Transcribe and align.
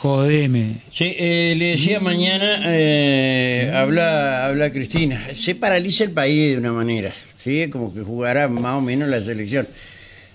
Jodeme. 0.00 0.76
Sí, 0.90 1.14
eh, 1.18 1.54
le 1.58 1.66
decía 1.72 2.00
mañana, 2.00 2.62
eh, 2.64 3.70
habla, 3.74 4.46
habla 4.46 4.70
Cristina, 4.70 5.34
se 5.34 5.54
paraliza 5.54 6.04
el 6.04 6.12
país 6.12 6.52
de 6.52 6.58
una 6.58 6.72
manera, 6.72 7.12
¿sí? 7.36 7.68
Como 7.68 7.92
que 7.92 8.00
jugará 8.00 8.48
más 8.48 8.76
o 8.76 8.80
menos 8.80 9.10
la 9.10 9.20
selección. 9.20 9.68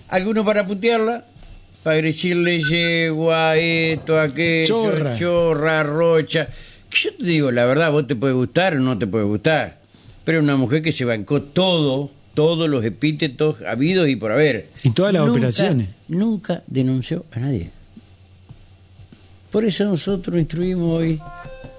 Algunos 0.10 0.46
para 0.46 0.68
putearla, 0.68 1.26
para 1.82 2.00
decirle 2.00 2.62
yegua, 2.62 3.58
esto, 3.58 4.20
aquello, 4.20 4.68
Chorra. 4.68 5.16
chorra, 5.18 5.82
rocha. 5.84 6.48
Que 6.90 6.98
yo 7.00 7.14
te 7.16 7.26
digo, 7.26 7.50
la 7.52 7.66
verdad, 7.66 7.92
vos 7.92 8.06
te 8.06 8.16
puede 8.16 8.34
gustar 8.34 8.76
o 8.76 8.80
no 8.80 9.00
te 9.00 9.08
puede 9.08 9.26
gustar, 9.26 9.80
pero 10.24 10.42
una 10.42 10.58
mujer 10.58 10.84
que 10.84 10.92
se 10.92 11.06
bancó 11.06 11.42
todo, 11.42 12.12
todos 12.36 12.70
los 12.70 12.86
epítetos 12.86 13.64
habidos 13.64 14.10
y 14.10 14.16
por 14.16 14.32
haber. 14.32 14.68
Y 14.84 14.92
todas 14.92 15.12
las 15.12 15.22
Nunca- 15.24 15.34
operaciones. 15.38 15.90
Nunca 16.08 16.62
denunció 16.68 17.26
a 17.32 17.40
nadie. 17.40 17.72
Por 19.56 19.64
eso 19.64 19.86
nosotros 19.86 20.38
instruimos 20.38 21.00
hoy 21.00 21.18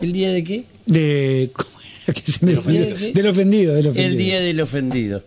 el 0.00 0.10
día 0.10 0.32
de 0.32 0.42
qué? 0.42 0.64
De. 0.86 1.50
¿cómo 1.52 1.68
era 2.06 2.14
que 2.14 2.32
se 2.32 2.42
me 2.42 2.52
¿Del 2.52 2.60
olvidó? 2.60 2.84
ofendido? 2.86 3.12
Del 3.12 3.28
ofendido, 3.28 3.74
del 3.74 3.86
ofendido. 3.88 4.08
El 4.12 4.16
día 4.16 4.40
del 4.40 4.60
ofendido. 4.62 5.22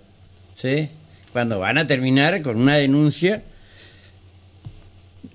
¿Sí? 0.56 0.90
Cuando 1.32 1.60
van 1.60 1.78
a 1.78 1.86
terminar 1.86 2.42
con 2.42 2.60
una 2.60 2.78
denuncia. 2.78 3.44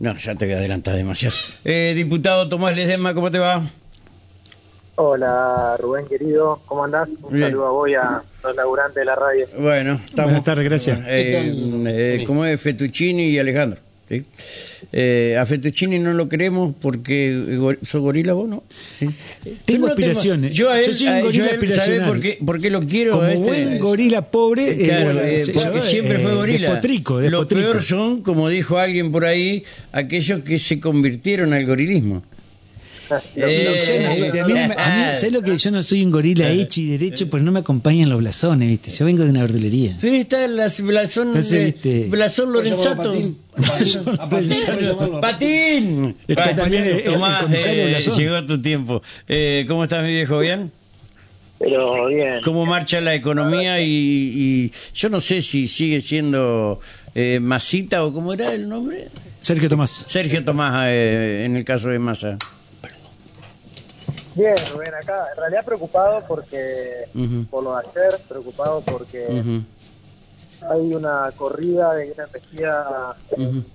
No, 0.00 0.16
ya 0.16 0.34
te 0.34 0.46
voy 0.46 0.54
a 0.54 0.58
adelantar 0.58 0.96
demasiado. 0.96 1.36
Eh, 1.64 1.92
diputado 1.94 2.48
Tomás 2.48 2.74
Ledesma, 2.74 3.14
¿cómo 3.14 3.30
te 3.30 3.38
va? 3.38 3.62
Hola 4.96 5.76
Rubén 5.78 6.08
querido, 6.08 6.62
¿cómo 6.66 6.82
andás? 6.82 7.08
Un 7.22 7.32
Bien. 7.32 7.48
saludo 7.48 7.66
a 7.66 7.70
vos 7.70 7.88
y 7.90 7.94
a 7.94 8.22
los 8.42 8.56
laburantes 8.56 8.96
de 8.96 9.04
la 9.04 9.14
radio. 9.14 9.46
Bueno, 9.56 10.00
estamos. 10.04 10.32
Buenas 10.32 10.42
tardes, 10.42 10.64
gracias. 10.64 10.98
Eh, 11.06 11.54
eh, 11.86 12.24
¿Cómo 12.26 12.44
es 12.44 12.60
Fettuccini 12.60 13.28
y 13.28 13.38
Alejandro? 13.38 13.80
¿Sí? 14.08 14.22
Eh, 14.92 15.36
a 15.40 15.44
Fettuccini 15.46 15.98
no 15.98 16.12
lo 16.14 16.28
queremos 16.28 16.74
porque. 16.80 17.30
eh, 17.48 17.78
¿Sos 17.84 18.00
gorila 18.00 18.32
vos, 18.34 18.48
no? 18.48 18.62
Sí. 18.98 19.08
Tengo 19.64 19.86
aspiraciones. 19.88 20.54
Yo 20.54 20.70
a 20.70 20.78
él, 20.80 20.86
Yo 20.86 20.92
soy 20.92 21.06
un 21.08 21.12
a- 21.14 21.18
yo 21.20 21.24
gorila 21.26 21.44
a 21.46 21.50
él, 21.50 21.54
¿sabe 21.58 21.66
aspiracional. 21.72 22.08
por 22.08 22.20
qué, 22.20 22.38
por 22.44 22.60
qué 22.60 22.70
lo 22.70 22.80
quiero? 22.82 23.12
Como 23.12 23.24
este? 23.26 23.38
buen 23.38 23.78
gorila 23.78 24.22
pobre, 24.30 24.70
eh, 24.70 24.84
Claro, 24.84 25.20
eh, 25.22 25.44
porque 25.54 25.80
siempre 25.82 26.16
eh, 26.16 26.22
fue 26.22 26.34
gorila. 26.34 26.68
Despotrico, 26.68 27.14
Lo 27.14 27.20
despotrico. 27.20 27.62
peor 27.70 27.82
son, 27.82 28.22
como 28.22 28.48
dijo 28.48 28.78
alguien 28.78 29.10
por 29.10 29.24
ahí, 29.24 29.64
aquellos 29.92 30.40
que 30.40 30.58
se 30.58 30.78
convirtieron 30.80 31.52
al 31.52 31.64
gorilismo. 31.66 32.22
Eh, 33.36 33.80
Yo 33.86 34.00
no, 34.08 34.14
viste, 34.14 34.40
a 34.40 34.46
mí 34.46 34.58
a 34.58 35.14
¿sabés 35.16 35.32
lo 35.32 35.42
que 35.42 35.56
yo 35.58 35.70
no 35.70 35.82
soy 35.82 36.04
un 36.04 36.10
gorila 36.10 36.50
hecho 36.50 36.80
y 36.80 36.86
derecho? 36.86 37.28
Pues 37.28 37.42
no 37.42 37.52
me 37.52 37.60
acompañan 37.60 38.08
los 38.08 38.18
blasones, 38.18 38.68
¿viste? 38.68 38.90
Yo 38.90 39.04
vengo 39.04 39.24
de 39.24 39.30
una 39.30 39.40
verdulería. 39.42 39.96
Pero 40.00 40.14
está 40.16 40.44
el 40.44 40.52
blasón, 40.82 41.28
Entonces, 41.28 41.64
viste, 41.74 42.06
blasón 42.08 42.52
Lorenzato. 42.52 43.12
Patín. 43.12 43.38
A 44.18 44.28
Patín, 44.28 44.48
puede 44.66 44.82
llamarlo. 44.82 45.20
Patín. 45.20 46.16
Está 46.26 46.44
Bueno, 46.44 46.62
también 46.62 46.84
el- 46.84 46.90
el 46.98 47.04
Tomás, 47.04 47.42
comisario 47.42 47.88
eh, 47.88 48.00
llegó 48.16 48.46
tu 48.46 48.60
tiempo. 48.62 49.02
Eh, 49.28 49.64
¿Cómo 49.68 49.84
estás, 49.84 50.02
mi 50.04 50.10
viejo? 50.12 50.38
¿Bien? 50.38 50.70
Pero 51.58 52.06
bien, 52.08 52.40
¿Cómo 52.44 52.66
marcha 52.66 53.00
la 53.00 53.14
economía? 53.14 53.80
Y, 53.80 53.86
y 53.86 54.72
yo 54.94 55.08
no 55.08 55.20
sé 55.20 55.40
si 55.40 55.68
sigue 55.68 56.00
siendo 56.00 56.80
eh, 57.14 57.38
Masita 57.40 58.04
o 58.04 58.12
cómo 58.12 58.32
era 58.34 58.52
el 58.54 58.68
nombre. 58.68 59.08
Sergio 59.40 59.68
Tomás. 59.68 59.90
Sergio 59.90 60.44
Tomás, 60.44 60.86
eh, 60.88 61.44
en 61.46 61.56
el 61.56 61.64
caso 61.64 61.88
de 61.88 61.98
Massa. 61.98 62.38
Bien 64.34 64.56
Rubén 64.72 64.94
acá, 64.94 65.28
en 65.30 65.36
realidad 65.36 65.64
preocupado 65.64 66.24
porque, 66.26 67.06
por 67.50 67.62
lo 67.64 67.76
de 67.76 67.82
ayer, 67.86 68.20
preocupado 68.28 68.80
porque 68.82 69.62
hay 70.60 70.94
una 70.94 71.30
corrida 71.36 71.94
de 71.94 72.12
una 72.12 72.24
embestida 72.24 73.16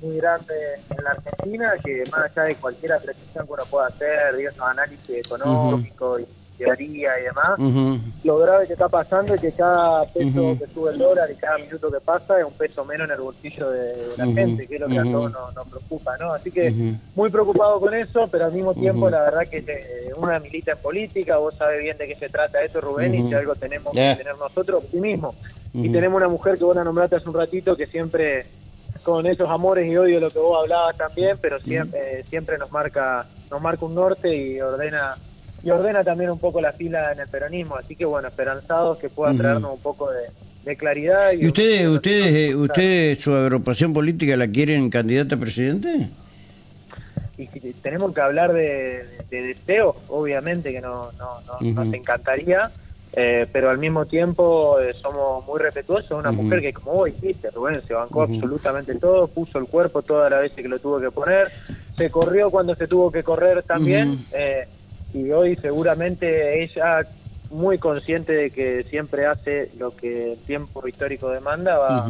muy 0.01 0.17
grande 0.17 0.55
en 0.89 1.03
la 1.03 1.11
Argentina 1.11 1.73
que 1.83 2.03
más 2.11 2.31
allá 2.31 2.43
de 2.43 2.55
cualquier 2.55 2.93
apreciación 2.93 3.45
que 3.45 3.53
uno 3.53 3.63
pueda 3.69 3.87
hacer, 3.87 4.35
digamos, 4.35 4.61
análisis 4.61 5.25
económico 5.25 6.19
y 6.19 6.27
teoría 6.59 7.11
y 7.19 7.23
demás, 7.23 8.01
lo 8.23 8.37
grave 8.37 8.67
que 8.67 8.73
está 8.73 8.89
pasando 8.89 9.33
es 9.33 9.41
que 9.41 9.51
cada 9.53 10.05
peso 10.05 10.57
que 10.59 10.67
sube 10.67 10.91
el 10.91 10.97
dólar 10.97 11.31
y 11.31 11.35
cada 11.35 11.57
minuto 11.57 11.89
que 11.89 12.01
pasa 12.01 12.39
es 12.39 12.45
un 12.45 12.53
peso 12.53 12.83
menos 12.85 13.07
en 13.07 13.15
el 13.15 13.21
bolsillo 13.21 13.69
de, 13.71 13.95
de 13.95 14.17
la 14.17 14.25
gente, 14.25 14.67
que 14.67 14.75
es 14.75 14.81
lo 14.81 14.87
que 14.87 14.99
a 14.99 15.03
todos 15.03 15.31
nos, 15.31 15.55
nos 15.55 15.67
preocupa, 15.67 16.17
¿no? 16.17 16.33
Así 16.33 16.51
que 16.51 16.95
muy 17.15 17.29
preocupado 17.29 17.79
con 17.79 17.93
eso, 17.93 18.27
pero 18.29 18.45
al 18.45 18.51
mismo 18.51 18.73
tiempo 18.73 19.09
la 19.09 19.21
verdad 19.21 19.47
que 19.49 19.59
eh, 19.59 20.11
una 20.17 20.39
milita 20.39 20.73
en 20.73 20.77
política, 20.79 21.37
vos 21.37 21.55
sabés 21.55 21.81
bien 21.81 21.97
de 21.97 22.07
qué 22.07 22.15
se 22.15 22.29
trata 22.29 22.61
eso, 22.61 22.81
Rubén, 22.81 23.15
y 23.15 23.27
si 23.27 23.33
algo 23.33 23.55
tenemos 23.55 23.93
que 23.93 24.15
tener 24.17 24.37
nosotros, 24.37 24.83
optimismo. 24.83 25.33
Y 25.73 25.89
tenemos 25.89 26.17
una 26.17 26.27
mujer 26.27 26.57
que 26.57 26.63
vos 26.63 26.75
la 26.75 26.83
nombraste 26.83 27.15
hace 27.15 27.29
un 27.29 27.35
ratito 27.35 27.75
que 27.75 27.87
siempre 27.87 28.45
con 29.03 29.25
esos 29.25 29.49
amores 29.49 29.87
y 29.87 29.95
odio 29.95 30.15
de 30.15 30.21
lo 30.21 30.29
que 30.29 30.39
vos 30.39 30.59
hablabas 30.61 30.97
también, 30.97 31.37
pero 31.39 31.59
siempre, 31.59 32.19
eh, 32.19 32.25
siempre 32.27 32.57
nos 32.57 32.71
marca 32.71 33.25
nos 33.49 33.61
marca 33.61 33.85
un 33.85 33.95
norte 33.95 34.35
y 34.35 34.59
ordena 34.59 35.15
y 35.63 35.69
ordena 35.71 36.03
también 36.03 36.29
un 36.31 36.39
poco 36.39 36.61
la 36.61 36.73
fila 36.73 37.11
en 37.11 37.19
el 37.19 37.27
peronismo, 37.27 37.75
así 37.75 37.95
que 37.95 38.05
bueno, 38.05 38.27
esperanzados 38.27 38.97
que 38.97 39.09
pueda 39.09 39.33
traernos 39.37 39.73
un 39.73 39.79
poco 39.81 40.09
de, 40.11 40.29
de 40.63 40.77
claridad. 40.77 41.31
¿Y 41.33 41.47
ustedes, 41.47 41.87
un- 41.87 41.93
ustedes, 41.95 42.33
eh, 42.35 42.55
ustedes, 42.55 43.19
su 43.19 43.33
agrupación 43.33 43.93
política 43.93 44.35
la 44.37 44.47
quieren 44.47 44.89
candidata 44.89 45.35
a 45.35 45.39
presidente? 45.39 46.09
y 47.37 47.47
tenemos 47.81 48.13
que 48.13 48.19
hablar 48.21 48.51
de, 48.51 49.05
de 49.29 49.41
deseos, 49.41 49.95
obviamente 50.09 50.71
que 50.73 50.81
no, 50.81 51.11
no, 51.17 51.41
no- 51.47 51.57
nos 51.73 51.93
encantaría, 51.93 52.69
eh, 53.13 53.47
pero 53.51 53.69
al 53.69 53.77
mismo 53.77 54.05
tiempo 54.05 54.77
eh, 54.81 54.93
somos 55.01 55.45
muy 55.47 55.59
respetuosos. 55.59 56.11
Una 56.11 56.31
mujer 56.31 56.61
que, 56.61 56.73
como 56.73 56.93
vos 56.95 57.05
dijiste, 57.05 57.49
Rubén, 57.51 57.81
se 57.87 57.93
bancó 57.93 58.23
absolutamente 58.23 58.95
todo, 58.95 59.27
puso 59.27 59.57
el 59.57 59.65
cuerpo 59.67 60.01
todas 60.01 60.29
las 60.29 60.41
veces 60.41 60.57
que 60.61 60.67
lo 60.67 60.79
tuvo 60.79 60.99
que 60.99 61.11
poner, 61.11 61.49
se 61.95 62.09
corrió 62.11 62.51
cuando 62.51 62.75
se 62.75 62.87
tuvo 62.87 63.09
que 63.09 63.23
correr 63.23 63.63
también, 63.63 64.19
eh, 64.33 64.67
y 65.13 65.31
hoy 65.31 65.57
seguramente 65.61 66.63
ella, 66.63 67.07
muy 67.49 67.77
consciente 67.79 68.31
de 68.33 68.51
que 68.51 68.85
siempre 68.89 69.25
hace 69.25 69.71
lo 69.77 69.95
que 69.95 70.33
el 70.33 70.39
tiempo 70.39 70.87
histórico 70.87 71.31
demanda, 71.31 71.77
va, 71.77 72.05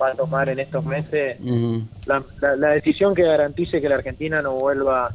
a 0.00 0.14
tomar 0.14 0.48
en 0.48 0.60
estos 0.60 0.84
meses 0.84 1.36
la- 2.06 2.24
la 2.56 2.68
decisión 2.70 3.14
que 3.14 3.22
garantice 3.22 3.80
que 3.80 3.88
la 3.88 3.96
Argentina 3.96 4.40
no 4.40 4.52
vuelva 4.52 5.12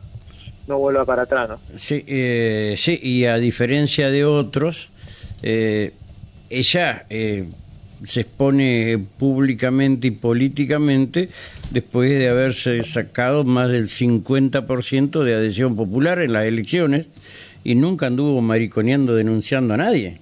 no 0.66 0.78
vuelva 0.80 1.06
para 1.06 1.24
atrás, 1.24 1.50
¿no? 1.50 1.60
Sí, 1.78 2.06
eh, 2.08 2.76
sí, 2.78 2.98
y 3.02 3.26
a 3.26 3.38
diferencia 3.38 4.10
de 4.10 4.24
otros, 4.24 4.92
eh, 5.42 5.92
ella 6.50 7.06
eh, 7.10 7.52
se 8.06 8.22
expone 8.22 9.00
públicamente 9.18 10.08
y 10.08 10.12
políticamente 10.12 11.30
después 11.72 12.10
de 12.12 12.30
haberse 12.30 12.84
sacado 12.84 13.44
más 13.44 13.70
del 13.72 13.88
50% 13.88 15.24
de 15.24 15.36
adhesión 15.36 15.76
popular 15.76 16.20
en 16.22 16.34
las 16.34 16.46
elecciones 16.46 17.10
y 17.64 17.76
nunca 17.76 18.08
anduvo 18.08 18.42
mariconeando 18.42 19.16
denunciando 19.16 19.74
a 19.74 19.78
nadie. 19.78 20.18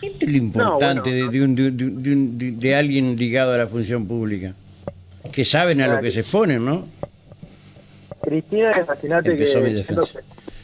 Esto 0.00 0.26
es 0.26 0.32
lo 0.32 0.38
importante 0.38 1.10
bueno, 1.10 1.30
de, 1.30 1.38
de 1.38 1.44
un- 1.44 1.54
de 1.54 1.66
un- 1.68 2.02
de 2.02 2.12
un- 2.12 2.38
de- 2.38 2.50
de 2.52 2.74
alguien 2.74 3.16
ligado 3.16 3.52
a 3.52 3.58
la 3.58 3.68
función 3.68 4.06
pública, 4.06 4.52
que 5.30 5.44
saben 5.44 5.80
a 5.80 5.86
lo 5.86 6.00
que 6.00 6.10
se 6.10 6.20
exponen, 6.20 6.64
¿no? 6.64 6.86
Cristina, 8.22 8.72
imagínate 8.84 9.28
que 9.36 9.42
Empezó 9.44 9.60
mi 9.60 9.70
siendo, 9.72 9.78
defensa. 9.78 10.18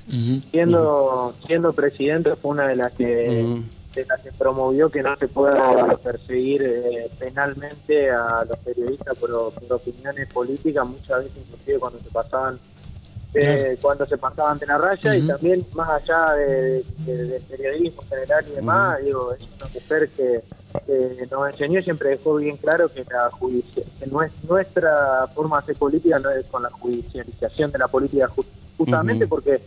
Ujú. 0.09 0.43
siendo, 0.51 1.37
siendo 1.47 1.73
presidente 1.73 2.31
fue 2.41 2.51
una 2.53 2.67
de 2.69 2.77
las 2.77 2.93
que. 2.93 3.61
De 3.95 4.07
las 4.07 4.21
que 4.21 4.31
promovió 4.33 4.91
que 4.91 5.03
no 5.03 5.17
se 5.17 5.29
pueda 5.29 5.97
perseguir 6.03 6.63
eh, 6.63 7.11
penalmente 7.19 8.11
a 8.11 8.45
los 8.49 8.59
periodistas 8.61 9.17
por, 9.17 9.31
por 9.55 9.73
opiniones 9.73 10.29
políticas, 10.29 10.87
muchas 10.87 11.25
veces 11.25 11.39
inclusive 11.39 11.79
cuando 11.79 11.99
se 12.01 12.11
pasaban 12.11 12.61
eh, 13.35 13.77
cuando 13.83 14.07
se 14.07 14.17
pasaban 14.17 14.59
de 14.59 14.67
la 14.67 14.79
raya 14.79 15.15
y 15.15 15.27
también 15.27 15.67
más 15.75 15.89
allá 16.03 16.33
de, 16.35 16.85
de- 16.99 17.27
del 17.27 17.43
periodismo 17.43 18.03
general 18.09 18.45
y 18.51 18.55
demás, 18.55 19.05
digo, 19.05 19.35
es 19.35 19.41
una 19.43 19.69
mujer 19.75 20.09
que, 20.17 20.43
que 20.87 21.29
nos 21.31 21.51
enseñó 21.53 21.79
y 21.81 21.85
siempre 21.85 22.11
dejó 22.11 22.37
bien 22.37 22.57
claro 22.57 22.89
que 22.91 23.05
la 23.11 23.31
que 24.01 24.07
nues- 24.11 24.33
nuestra 24.49 25.27
forma 25.35 25.57
de 25.59 25.63
hacer 25.63 25.77
política 25.77 26.19
no 26.19 26.31
es 26.31 26.47
con 26.47 26.63
la 26.63 26.71
judicialización 26.71 27.71
de 27.71 27.79
la 27.79 27.89
política 27.89 28.29
ju- 28.29 28.47
justamente 28.79 29.27
porque 29.29 29.61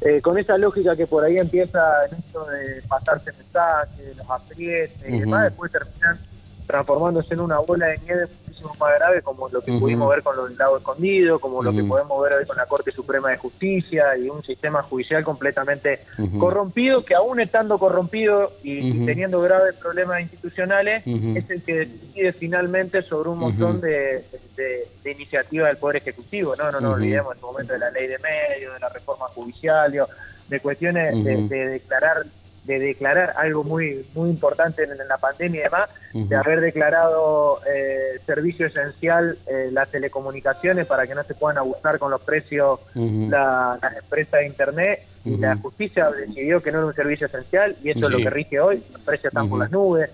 eh, 0.00 0.20
con 0.22 0.38
esa 0.38 0.56
lógica 0.56 0.96
que 0.96 1.06
por 1.06 1.24
ahí 1.24 1.36
empieza 1.38 1.78
el 2.06 2.18
hecho 2.18 2.44
de 2.46 2.82
pasarse 2.88 3.32
mensajes, 3.32 4.16
los 4.16 4.30
aprietes 4.30 5.08
y 5.08 5.12
Ujú. 5.12 5.20
demás, 5.20 5.44
después 5.44 5.70
terminan 5.72 6.18
transformándose 6.66 7.34
en 7.34 7.40
una 7.40 7.58
bola 7.58 7.86
de 7.86 7.98
nieve 7.98 8.28
muchísimo 8.60 8.74
más 8.78 8.98
grave 8.98 9.22
como 9.22 9.48
lo 9.48 9.60
que 9.62 9.72
pudimos 9.72 10.08
ver 10.10 10.22
con 10.22 10.36
los 10.36 10.56
lago 10.56 10.78
escondido, 10.78 11.38
como 11.38 11.62
lo 11.62 11.72
que 11.72 11.82
podemos 11.84 12.22
ver 12.22 12.34
hoy 12.34 12.46
con 12.46 12.56
la 12.56 12.66
Corte 12.66 12.92
Suprema 12.92 13.30
de 13.30 13.36
Justicia 13.36 14.16
y 14.16 14.28
un 14.28 14.42
sistema 14.42 14.82
judicial 14.82 15.24
completamente 15.24 16.00
corrompido 16.38 17.04
que 17.04 17.14
aún 17.14 17.40
estando 17.40 17.78
corrompido 17.78 18.52
y, 18.62 19.04
teniendo 19.04 19.40
graves 19.40 19.74
problemas 19.76 20.22
institucionales 20.22 21.02
es 21.06 21.50
el 21.50 21.62
que 21.62 21.86
decide 21.86 22.32
finalmente 22.32 23.02
sobre 23.02 23.30
un 23.30 23.38
montón 23.38 23.80
de, 23.80 24.24
de, 24.56 24.88
de 25.02 25.10
iniciativas 25.10 25.68
del 25.68 25.76
Poder 25.76 25.96
Ejecutivo. 25.96 26.54
No, 26.56 26.70
no 26.70 26.80
nos 26.80 26.94
olvidemos 26.94 27.34
en 27.34 27.40
su 27.40 27.46
momento 27.46 27.72
de 27.72 27.78
la 27.78 27.90
ley 27.90 28.06
de 28.06 28.18
medios, 28.18 28.74
de 28.74 28.80
la 28.80 28.88
reforma 28.88 29.26
judicial, 29.28 29.90
digo, 29.90 30.06
de 30.48 30.60
cuestiones 30.60 31.24
de 31.24 31.68
declarar 31.68 32.24
de 32.64 32.78
declarar 32.78 33.34
algo 33.36 33.64
muy 33.64 34.06
muy 34.14 34.30
importante 34.30 34.84
en, 34.84 34.96
la 35.08 35.18
pandemia 35.18 35.60
y 35.60 35.64
demás, 35.64 35.90
de 36.12 36.36
haber 36.36 36.60
declarado 36.60 37.60
eh, 37.66 38.20
servicio 38.26 38.66
esencial 38.66 39.38
eh, 39.46 39.70
las 39.72 39.90
telecomunicaciones 39.90 40.86
para 40.86 41.06
que 41.06 41.14
no 41.14 41.22
se 41.24 41.34
puedan 41.34 41.58
abusar 41.58 41.98
con 41.98 42.10
los 42.10 42.20
precios 42.20 42.80
las 42.94 43.96
empresas 43.96 44.40
de 44.40 44.46
Internet. 44.46 45.06
Y 45.22 45.36
la 45.36 45.54
justicia 45.56 46.10
decidió 46.10 46.62
que 46.62 46.72
no 46.72 46.78
era 46.78 46.86
un 46.86 46.94
servicio 46.94 47.26
esencial 47.26 47.76
y 47.82 47.90
eso 47.90 48.06
es 48.06 48.10
lo 48.10 48.18
que 48.18 48.30
rige 48.30 48.58
hoy, 48.58 48.82
los 48.90 49.02
precios 49.02 49.26
están 49.26 49.48
por 49.48 49.58
las 49.58 49.70
nubes. 49.70 50.10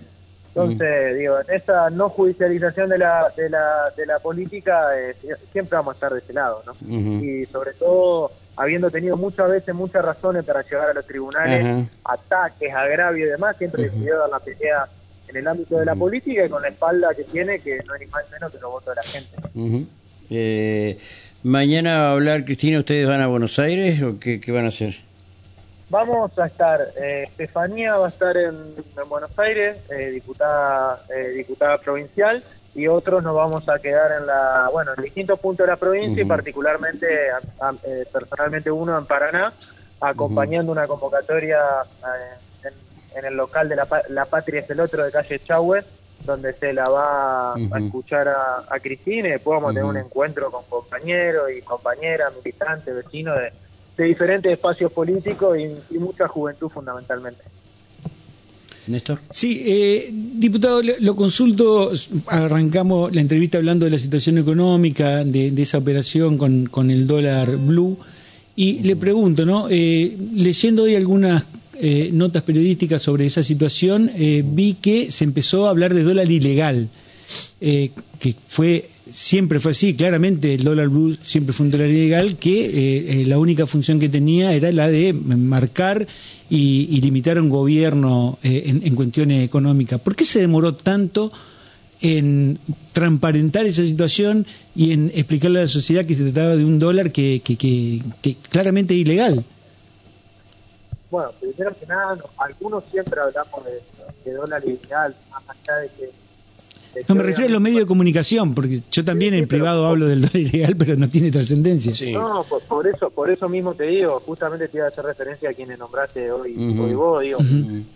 Entonces, 0.47 1.17
digo, 1.17 1.37
en 1.39 1.55
esa 1.55 1.89
no 1.91 2.09
judicialización 2.09 2.89
de 2.89 2.97
la, 2.97 3.31
de 3.37 3.47
la, 3.47 3.91
de 3.95 4.05
la 4.07 4.17
política, 4.17 4.89
eh, 4.97 5.15
siempre 5.51 5.77
vamos 5.77 5.93
a 5.93 5.95
estar 5.95 6.13
de 6.13 6.19
ese 6.19 6.33
lado, 6.33 6.63
¿no? 6.65 6.73
Y 6.89 7.45
sobre 7.45 7.73
todo 7.73 8.31
habiendo 8.57 8.89
tenido 8.89 9.15
muchas 9.15 9.49
veces 9.49 9.73
muchas 9.73 10.03
razones 10.03 10.43
para 10.43 10.63
llegar 10.63 10.89
a 10.89 10.93
los 10.93 11.05
tribunales, 11.05 11.87
ataques, 12.03 12.73
agravios 12.73 13.27
y 13.27 13.31
demás, 13.31 13.55
siempre 13.55 13.83
decidió 13.83 14.17
dar 14.17 14.29
la 14.29 14.39
pelea 14.39 14.87
en 15.27 15.37
el 15.37 15.47
ámbito 15.47 15.77
de 15.77 15.85
la 15.85 15.95
política 15.95 16.45
y 16.45 16.49
con 16.49 16.61
la 16.61 16.69
espalda 16.69 17.13
que 17.15 17.23
tiene, 17.23 17.59
que 17.59 17.77
no 17.85 17.95
es 17.95 18.01
ni 18.01 18.07
más 18.07 18.23
menos 18.31 18.51
que 18.51 18.59
los 18.59 18.71
votos 18.71 18.95
de 18.95 18.95
la 18.95 19.03
gente. 19.03 19.85
eh, 20.29 20.97
mañana 21.43 21.99
va 21.99 22.07
a 22.09 22.11
hablar, 22.13 22.45
Cristina, 22.45 22.79
¿ustedes 22.79 23.07
van 23.07 23.21
a 23.21 23.27
Buenos 23.27 23.59
Aires 23.59 24.01
o 24.01 24.19
qué, 24.19 24.41
van 24.47 24.65
a 24.65 24.69
hacer? 24.69 24.95
Vamos 25.89 26.37
a 26.37 26.47
estar, 26.47 26.81
eh, 26.99 27.25
Estefanía 27.27 27.95
va 27.95 28.07
a 28.07 28.09
estar 28.09 28.35
en, 28.35 28.55
Buenos 29.07 29.37
Aires, 29.37 29.77
eh, 29.89 30.09
diputada, 30.09 31.05
eh, 31.15 31.29
diputada 31.29 31.77
provincial, 31.77 32.43
y 32.77 32.87
otros 32.87 33.23
nos 33.23 33.35
vamos 33.35 33.67
a 33.67 33.79
quedar 33.79 34.21
en 34.21 34.27
la, 34.27 34.69
bueno, 34.71 34.91
en 34.95 35.03
distintos 35.03 35.39
puntos 35.39 35.65
de 35.65 35.71
la 35.71 35.77
provincia 35.77 36.21
y 36.21 36.25
particularmente, 36.25 37.07
eh, 37.83 38.05
personalmente 38.13 38.69
uno 38.69 38.95
en 38.99 39.05
Paraná, 39.07 39.51
acompañando 39.99 40.73
una 40.73 40.85
convocatoria 40.85 41.57
eh, 42.63 42.69
en, 43.15 43.25
el 43.25 43.33
local 43.33 43.67
de 43.67 43.77
la, 43.77 43.87
la, 44.09 44.25
Patria 44.25 44.59
es 44.59 44.69
el 44.69 44.79
otro 44.79 45.03
de 45.03 45.11
calle 45.11 45.39
Chahue, 45.39 45.83
donde 46.23 46.53
se 46.53 46.71
la 46.71 46.87
va 46.87 47.55
a 47.55 47.79
escuchar 47.79 48.27
a, 48.27 48.79
Cristina 48.79 49.29
y 49.29 49.31
después 49.31 49.55
vamos 49.55 49.71
a 49.71 49.73
tener 49.73 49.89
un 49.89 49.97
encuentro 49.97 50.51
con 50.51 50.63
compañeros 50.65 51.49
y 51.49 51.63
compañeras, 51.63 52.31
militantes, 52.35 52.93
vecinos 52.93 53.39
de, 53.39 53.53
de 53.97 54.03
diferentes 54.03 54.51
espacios 54.51 54.91
políticos 54.91 55.57
y 55.57 55.97
mucha 55.97 56.27
juventud 56.27 56.69
fundamentalmente. 56.69 57.41
Néstor. 58.87 59.19
Sí, 59.31 59.61
eh, 59.65 60.11
diputado, 60.11 60.81
lo, 60.81 61.15
consulto, 61.15 61.91
arrancamos 62.27 63.13
la 63.13 63.21
entrevista 63.21 63.57
hablando 63.57 63.85
de 63.85 63.91
la 63.91 63.97
situación 63.97 64.37
económica, 64.37 65.23
de, 65.23 65.53
esa 65.61 65.77
operación 65.77 66.37
con, 66.37 66.91
el 66.91 67.07
dólar 67.07 67.57
blue, 67.57 67.97
y 68.55 68.79
le 68.79 68.95
pregunto, 68.95 69.45
¿no? 69.45 69.67
Eh, 69.69 70.17
leyendo 70.33 70.83
hoy 70.83 70.95
algunas 70.95 71.45
eh, 71.79 72.09
notas 72.13 72.43
periodísticas 72.43 73.01
sobre 73.01 73.25
esa 73.25 73.43
situación, 73.43 74.09
vi 74.15 74.77
que 74.81 75.11
se 75.11 75.23
empezó 75.25 75.67
a 75.67 75.69
hablar 75.69 75.93
de 75.93 76.03
dólar 76.03 76.31
ilegal, 76.31 76.89
que 77.59 78.35
fue 78.45 78.89
siempre 79.11 79.59
fue 79.59 79.71
así, 79.71 79.95
claramente 79.95 80.53
el 80.53 80.63
dólar 80.63 80.89
blue 80.89 81.17
siempre 81.23 81.53
fue 81.53 81.65
un 81.65 81.71
dólar 81.71 81.89
ilegal 81.89 82.37
que 82.37 83.23
la 83.25 83.39
única 83.39 83.65
función 83.65 83.99
que 83.99 84.09
tenía 84.09 84.53
era 84.53 84.71
la 84.71 84.87
de 84.87 85.13
marcar 85.13 86.07
y, 86.49 87.01
limitar 87.01 87.37
a 87.37 87.41
un 87.41 87.49
gobierno 87.49 88.37
eh, 88.43 88.63
en, 88.65 88.95
cuestiones 88.95 89.43
económicas. 89.43 89.99
¿Por 89.99 90.15
qué 90.15 90.25
se 90.25 90.39
demoró 90.39 90.75
tanto 90.75 91.31
en 92.01 92.59
transparentar 92.93 93.65
esa 93.65 93.83
situación 93.83 94.45
y 94.75 94.93
en 94.93 95.11
explicarle 95.13 95.59
a 95.59 95.61
la 95.63 95.67
sociedad 95.67 96.05
que 96.05 96.15
se 96.15 96.23
trataba 96.31 96.55
de 96.55 96.63
un 96.63 96.79
dólar 96.79 97.11
que, 97.11 97.41
claramente 98.49 98.93
es 98.93 99.01
ilegal? 99.01 99.43
Bueno, 101.09 101.31
primero 101.39 101.75
que 101.77 101.85
nada, 101.85 102.17
algunos 102.37 102.83
siempre 102.91 103.19
hablamos 103.19 103.63
de 104.25 104.31
dólar 104.33 104.63
ilegal, 104.65 105.15
más 105.31 105.43
allá 105.49 105.77
de 105.79 105.89
que 105.89 106.11
no, 107.07 107.15
me 107.15 107.23
refiero 107.23 107.49
a 107.49 107.53
los 107.53 107.61
medios 107.61 107.81
de 107.81 107.85
comunicación, 107.85 108.53
porque 108.53 108.81
yo 108.91 109.05
también 109.05 109.33
en 109.33 109.47
privado 109.47 109.87
hablo 109.87 110.07
del 110.07 110.21
dólar 110.21 110.37
ilegal, 110.37 110.75
pero 110.77 110.95
no 110.95 111.09
tiene 111.09 111.31
trascendencia. 111.31 111.93
No, 112.13 112.43
por, 112.43 112.87
eso 112.87 113.09
por 113.09 113.29
eso 113.29 113.49
mismo 113.49 113.73
te 113.73 113.85
digo, 113.85 114.19
justamente 114.25 114.67
te 114.67 114.77
iba 114.77 114.85
a 114.85 114.89
hacer 114.89 115.05
referencia 115.05 115.49
a 115.49 115.53
quienes 115.53 115.79
nombraste 115.79 116.31
hoy, 116.31 116.55
hoy 116.79 116.93
vos, 116.93 117.21
digo, 117.21 117.39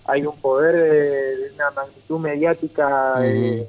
hay 0.06 0.26
un 0.26 0.38
poder 0.38 0.76
de, 0.76 1.54
una 1.56 1.72
magnitud 1.72 2.20
mediática 2.20 3.16
eh, 3.24 3.68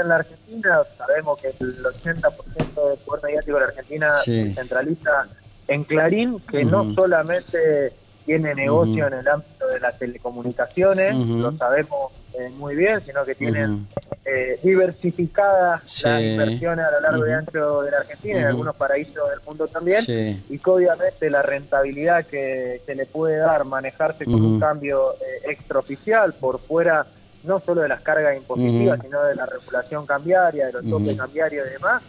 en 0.00 0.08
la 0.08 0.16
Argentina, 0.16 0.78
sabemos 0.96 1.40
que 1.40 1.48
el 1.48 1.82
80% 1.82 2.88
del 2.88 2.98
poder 3.04 3.24
mediático 3.24 3.54
de 3.54 3.60
la 3.60 3.66
Argentina 3.66 4.12
se 4.24 4.54
centraliza 4.54 5.28
en 5.68 5.84
Clarín, 5.84 6.40
que 6.50 6.64
no 6.64 6.94
solamente 6.94 7.92
tiene 8.26 8.54
negocio 8.54 9.06
en 9.06 9.14
el 9.14 9.28
ámbito 9.28 9.66
de 9.66 9.80
las 9.80 9.98
telecomunicaciones, 9.98 11.16
lo 11.16 11.52
sabemos 11.56 12.12
eh, 12.32 12.48
muy 12.56 12.76
bien, 12.76 13.00
sino 13.00 13.24
que 13.24 13.34
tienen 13.34 13.86
eh, 14.24 14.58
diversificadas 14.62 15.82
las 16.02 16.22
inversiones 16.22 16.84
a 16.84 16.90
lo 16.92 17.00
largo 17.00 17.26
y 17.26 17.32
ancho 17.32 17.82
de 17.82 17.90
la 17.90 17.98
Argentina 17.98 18.38
y 18.38 18.42
en 18.42 18.46
algunos 18.46 18.76
paraísos 18.76 19.28
del 19.30 19.40
mundo 19.44 19.66
también, 19.66 20.04
y 20.48 20.58
que 20.58 20.70
obviamente 20.70 21.28
la 21.28 21.42
rentabilidad 21.42 22.24
que 22.26 22.80
se 22.86 22.94
le 22.94 23.06
puede 23.06 23.38
dar 23.38 23.64
manejarse 23.64 24.24
con 24.24 24.44
un 24.44 24.60
cambio 24.60 25.14
eh, 25.14 25.50
extraoficial 25.50 26.32
por 26.34 26.60
fuera 26.60 27.04
no 27.42 27.58
solo 27.58 27.80
de 27.80 27.88
las 27.88 28.02
cargas 28.02 28.36
impositivas, 28.36 29.00
sino 29.02 29.24
de 29.24 29.34
la 29.34 29.46
regulación 29.46 30.06
cambiaria, 30.06 30.66
de 30.66 30.72
los 30.72 30.88
topes 30.88 31.16
cambiarios 31.16 31.66
y 31.66 31.72
demás, 31.72 32.02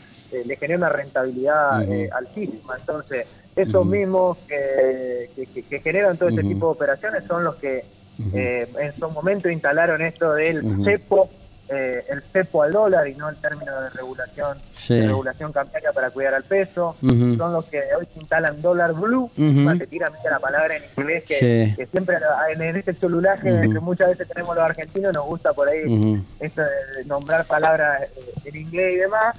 le 0.46 0.56
genera 0.58 0.78
una 0.78 0.90
rentabilidad 0.90 1.82
altísima. 2.12 2.76
Entonces, 2.78 3.28
esos 3.56 3.86
mismos 3.86 4.38
que, 4.48 5.30
que, 5.70 5.80
generan 5.80 6.18
todo 6.18 6.30
este 6.30 6.44
tipo 6.44 6.68
de 6.68 6.72
operaciones 6.74 7.24
son 7.24 7.46
los 7.46 7.56
que 7.56 7.86
eh, 8.34 8.68
en 8.80 8.94
su 8.94 9.10
momento 9.10 9.50
instalaron 9.50 10.02
esto 10.02 10.34
del 10.34 10.84
cepo, 10.84 11.30
eh, 11.70 12.04
el 12.10 12.22
cepo 12.22 12.64
al 12.64 12.74
dólar 12.74 13.08
y 13.08 13.16
no 13.16 13.30
el 13.30 13.38
término 13.38 13.80
de 13.82 13.90
regulación 13.92 14.58
de 14.90 15.08
regulación 15.08 15.54
cambiaria 15.54 15.92
para 15.94 16.10
cuidar 16.10 16.34
al 16.34 16.44
peso. 16.44 16.96
Son 17.00 17.54
los 17.54 17.66
que 17.66 17.80
hoy 17.98 18.08
instalan 18.20 18.62
dólar 18.62 18.94
blue, 18.94 19.30
se 19.36 19.88
tiran 19.88 20.12
la 20.30 20.40
palabra 20.40 20.76
en 20.76 20.84
inglés 20.98 21.24
que, 21.28 21.88
siempre 21.92 22.18
en, 22.54 22.76
este 22.76 22.94
celular 22.94 23.42
que 23.42 23.68
muchas 23.80 24.10
veces 24.10 24.28
tenemos 24.28 24.56
los 24.56 24.66
argentinos 24.66 25.14
nos 25.14 25.26
gusta 25.26 25.54
por 25.54 25.68
ahí 25.68 26.22
esto 26.40 26.62
de 26.62 27.06
nombrar 27.06 27.46
palabras 27.46 28.04
eh, 28.04 28.10
en 28.46 28.56
inglés 28.56 28.94
y 28.94 28.98
demás 28.98 29.36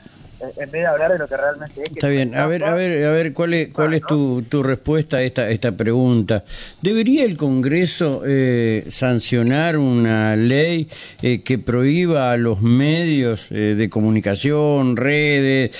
en 0.56 0.70
vez 0.70 0.82
de 0.82 0.86
hablar 0.86 1.12
de 1.12 1.18
lo 1.18 1.28
que 1.28 1.36
realmente 1.36 1.82
es. 1.82 1.90
Está 1.90 2.08
bien, 2.08 2.34
a 2.34 2.46
ver, 2.46 2.64
a 2.64 2.74
ver, 2.74 3.04
a 3.06 3.10
ver, 3.10 3.32
¿cuál 3.32 3.54
es, 3.54 3.68
cuál 3.68 3.94
es 3.94 4.02
tu, 4.02 4.42
tu 4.42 4.62
respuesta 4.62 5.18
a 5.18 5.22
esta, 5.22 5.50
esta 5.50 5.72
pregunta? 5.72 6.44
¿Debería 6.80 7.24
el 7.24 7.36
Congreso 7.36 8.22
eh, 8.26 8.84
sancionar 8.88 9.76
una 9.76 10.36
ley 10.36 10.88
eh, 11.22 11.42
que 11.42 11.58
prohíba 11.58 12.32
a 12.32 12.36
los 12.36 12.60
medios 12.60 13.46
eh, 13.50 13.74
de 13.76 13.88
comunicación, 13.88 14.96
redes, 14.96 15.70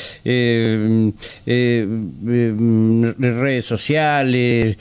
redes 3.19 3.65
sociales, 3.65 4.79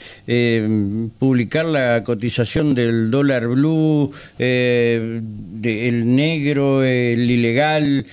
publicar 1.18 1.64
la 1.64 2.02
cotización 2.04 2.74
del 2.74 3.10
dólar 3.10 3.48
blue, 3.48 4.12
el 4.38 5.22
negro, 6.16 6.82
el 6.82 7.30
ilegal, 7.30 8.06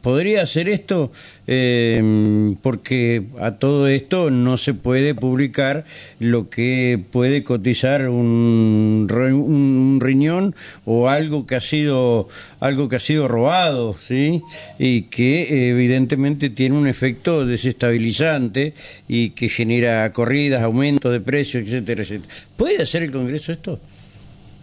poder 0.00 0.21
podría 0.22 0.42
hacer 0.42 0.68
esto 0.68 1.10
eh, 1.48 2.54
porque 2.62 3.24
a 3.40 3.56
todo 3.56 3.88
esto 3.88 4.30
no 4.30 4.56
se 4.56 4.72
puede 4.72 5.16
publicar 5.16 5.84
lo 6.20 6.48
que 6.48 7.00
puede 7.10 7.42
cotizar 7.42 8.08
un, 8.08 9.08
un 9.10 9.98
riñón 10.00 10.54
o 10.84 11.08
algo 11.08 11.44
que 11.44 11.56
ha 11.56 11.60
sido 11.60 12.28
algo 12.60 12.88
que 12.88 12.94
ha 12.94 13.00
sido 13.00 13.26
robado, 13.26 13.96
¿sí? 13.98 14.42
Y 14.78 15.02
que 15.10 15.70
evidentemente 15.70 16.50
tiene 16.50 16.76
un 16.76 16.86
efecto 16.86 17.44
desestabilizante 17.44 18.74
y 19.08 19.30
que 19.30 19.48
genera 19.48 20.12
corridas, 20.12 20.62
aumento 20.62 21.10
de 21.10 21.18
precios, 21.18 21.64
etcétera, 21.64 22.02
etcétera. 22.02 22.32
¿Puede 22.56 22.80
hacer 22.80 23.02
el 23.02 23.10
Congreso 23.10 23.50
esto? 23.50 23.80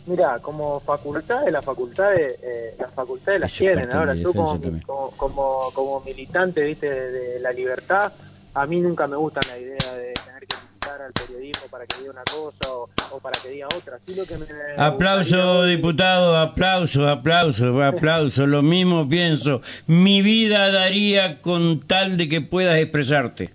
Mira, 0.09 0.39
como 0.39 0.79
facultades, 0.79 1.53
las 1.53 1.63
facultades, 1.63 2.39
eh, 2.41 2.73
las 2.79 2.91
facultades 2.91 3.41
las 3.41 3.53
tienen. 3.53 3.93
Ahora, 3.93 4.15
tú 4.15 4.33
como, 4.33 5.11
como, 5.15 5.69
como, 5.71 6.01
militante 6.01 6.63
¿viste? 6.63 6.89
De, 6.89 7.39
la 7.39 7.51
libertad, 7.51 8.11
a 8.55 8.65
mí 8.65 8.79
nunca 8.79 9.05
me 9.05 9.17
gusta 9.17 9.39
la 9.47 9.59
idea 9.59 9.93
de 9.93 10.13
tener 10.13 10.47
que 10.47 10.55
limitar 10.55 10.99
al 11.03 11.13
periodismo 11.13 11.67
para 11.69 11.85
que 11.85 11.99
diga 11.99 12.11
una 12.11 12.23
cosa 12.23 12.73
o, 13.11 13.19
para 13.19 13.39
que 13.39 13.49
diga 13.49 13.67
otra. 13.67 13.99
Sí, 14.03 14.15
lo 14.15 14.25
que 14.25 14.39
me 14.39 14.47
aplauso, 14.77 15.65
diputado, 15.65 16.35
aplauso, 16.37 17.07
aplauso, 17.07 17.83
aplauso. 17.83 18.47
Lo 18.47 18.63
mismo 18.63 19.07
pienso. 19.07 19.61
Mi 19.85 20.23
vida 20.23 20.71
daría 20.71 21.39
con 21.39 21.81
tal 21.81 22.17
de 22.17 22.27
que 22.27 22.41
puedas 22.41 22.79
expresarte. 22.79 23.51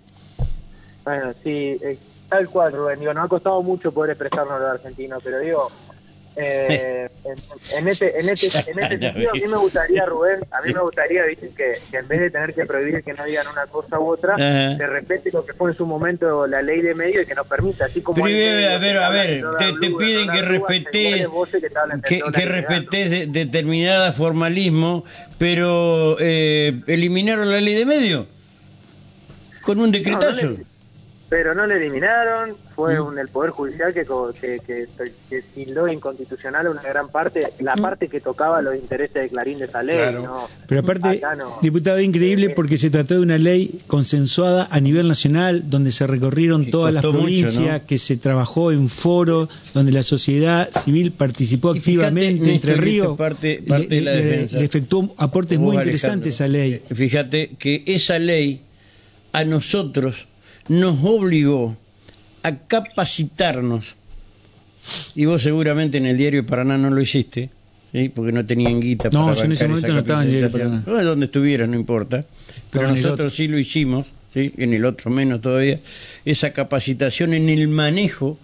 Bueno, 1.03 1.33
sí, 1.43 1.77
tal 2.29 2.47
cual, 2.47 2.71
Rubén. 2.71 3.01
Digo, 3.01 3.13
nos 3.13 3.25
ha 3.25 3.27
costado 3.27 3.61
mucho 3.61 3.91
poder 3.91 4.11
expresarnos 4.11 4.57
los 4.57 4.69
argentinos, 4.69 5.21
pero 5.21 5.39
digo 5.39 5.69
Eh, 6.37 7.09
en, 7.23 7.35
en 7.77 7.87
este, 7.87 8.19
en 8.19 8.29
este, 8.29 8.47
en 8.47 8.79
este 8.79 8.99
sentido, 8.99 9.31
a 9.31 9.33
mí 9.33 9.41
me 9.47 9.57
gustaría, 9.57 10.05
Rubén, 10.05 10.39
a 10.51 10.61
mí 10.65 10.73
me 10.73 10.81
gustaría, 10.81 11.23
viste, 11.23 11.49
que, 11.55 11.73
que 11.89 11.97
en 11.97 12.07
vez 12.07 12.19
de 12.19 12.29
tener 12.29 12.53
que 12.53 12.65
prohibir 12.65 13.03
que 13.03 13.13
no 13.13 13.23
digan 13.23 13.47
una 13.47 13.65
cosa 13.67 13.99
u 13.99 14.07
otra, 14.11 14.33
Ajá. 14.33 14.77
se 14.77 14.87
respete 14.87 15.31
lo 15.31 15.45
que 15.45 15.53
fue 15.53 15.71
en 15.71 15.77
su 15.77 15.85
momento 15.85 16.45
la 16.47 16.61
ley 16.61 16.81
de 16.81 16.93
medio 16.93 17.21
y 17.21 17.25
que 17.25 17.35
nos 17.35 17.47
permita, 17.47 17.85
así 17.85 18.01
como... 18.01 18.15
Pero, 18.15 18.27
hay 18.27 18.33
medios 18.33 18.71
a 18.73 18.77
ver, 18.77 18.97
a 18.97 19.09
ver, 19.09 19.45
te, 19.79 19.89
piden 19.91 20.29
que 20.29 20.41
respetes 20.41 21.27
que 22.07 22.21
que, 22.33 22.45
respetes 22.45 23.09
de- 23.09 23.27
determinada 23.27 24.11
formalismo, 24.13 25.03
pero 25.37 26.17
eh, 26.19 26.81
eliminaron 26.87 27.49
la 27.49 27.61
ley 27.61 27.75
de 27.75 27.85
medio 27.85 28.27
con 29.61 29.79
un 29.79 29.91
decretazo. 29.91 30.45
No, 30.47 30.51
no 30.51 30.57
le- 30.57 30.74
pero 31.27 31.55
no 31.55 31.65
le 31.65 31.77
eliminaron, 31.77 32.55
fue 32.75 32.99
un, 33.01 33.17
el 33.17 33.29
Poder 33.29 33.49
Judicial 33.49 33.93
que, 33.93 34.05
co- 34.05 34.31
que, 34.39 34.59
que, 34.65 34.85
que 35.29 35.41
tildó 35.55 35.87
inconstitucional 35.87 36.67
una 36.67 36.83
gran 36.83 37.07
parte, 37.09 37.47
la 37.59 37.73
parte 37.75 38.07
que 38.09 38.21
tocaba 38.21 38.61
los 38.61 38.75
intereses 38.75 39.13
de 39.23 39.29
Clarín 39.29 39.57
de 39.57 39.65
esa 39.65 39.81
ley. 39.81 39.97
Claro. 39.97 40.21
¿no? 40.21 40.47
Pero 40.67 40.81
aparte, 40.81 41.21
no. 41.37 41.57
diputado, 41.63 41.99
increíble 41.99 42.47
Eh, 42.47 42.49
porque 42.55 42.77
se 42.77 42.91
trató 42.91 43.15
de 43.15 43.21
una 43.21 43.39
ley 43.39 43.79
consensuada 43.87 44.67
a 44.69 44.79
nivel 44.79 45.07
nacional, 45.07 45.67
donde 45.67 45.91
se 45.91 46.05
recorrieron 46.05 46.65
Que 46.65 46.71
todas 46.71 46.93
las 46.93 47.03
mucho, 47.03 47.17
provincias, 47.17 47.81
¿no? 47.81 47.87
que 47.87 47.97
se 47.97 48.17
trabajó 48.17 48.71
en 48.71 48.87
foros, 48.87 49.49
donde 49.73 49.91
la 49.93 50.03
sociedad 50.03 50.69
civil 50.83 51.11
participó 51.11 51.73
Y 51.73 51.79
activamente. 51.79 52.53
Entre 52.53 52.75
Ríos 52.75 53.17
parte- 53.17 53.63
parte 53.67 53.87
le, 53.89 53.95
de 53.95 54.01
la 54.01 54.11
le- 54.13 54.21
defensa. 54.23 54.57
le 54.59 54.65
efectuó 54.65 55.11
aportes 55.17 55.57
muy 55.57 55.77
Alejandro, 55.77 55.89
interesantes 55.89 56.35
esa 56.35 56.47
ley. 56.47 56.73
eh, 56.73 56.93
Fíjate 56.93 57.51
que 57.57 57.83
esa 57.87 58.19
ley 58.19 58.61
a 59.31 59.43
nosotros 59.43 60.27
nos 60.67 60.97
obligó 61.03 61.75
a 62.43 62.57
capacitarnos. 62.57 63.95
Y 65.15 65.25
vos 65.25 65.41
seguramente 65.41 65.97
en 65.97 66.05
el 66.05 66.17
diario 66.17 66.45
Paraná 66.45 66.77
no 66.77 66.89
lo 66.89 67.01
hiciste, 67.01 67.49
¿sí? 67.91 68.09
porque 68.09 68.31
no 68.31 68.45
tenían 68.45 68.79
guita 68.79 69.09
No, 69.11 69.25
para 69.25 69.33
yo 69.33 69.45
en 69.45 69.51
ese 69.53 69.67
momento 69.67 69.93
no 69.93 69.99
estaba 69.99 70.21
en 70.21 70.27
el 70.27 70.31
diario 70.31 70.51
capacitación. 70.51 70.83
Paraná. 70.83 70.83
No, 70.85 71.09
donde 71.09 71.25
estuviera, 71.25 71.65
no 71.65 71.75
importa. 71.75 72.25
Pero 72.69 72.89
nosotros 72.89 73.13
otro. 73.13 73.29
sí 73.31 73.47
lo 73.47 73.57
hicimos, 73.57 74.13
¿sí? 74.31 74.51
en 74.57 74.73
el 74.73 74.85
otro 74.85 75.09
menos 75.09 75.41
todavía, 75.41 75.79
esa 76.23 76.53
capacitación 76.53 77.33
en 77.33 77.49
el 77.49 77.67
manejo 77.67 78.37